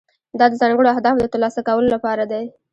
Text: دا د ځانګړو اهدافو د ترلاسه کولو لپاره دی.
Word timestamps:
دا 0.39 0.45
د 0.49 0.53
ځانګړو 0.61 0.91
اهدافو 0.93 1.21
د 1.23 1.27
ترلاسه 1.33 1.59
کولو 1.67 1.89
لپاره 1.95 2.23
دی. 2.31 2.45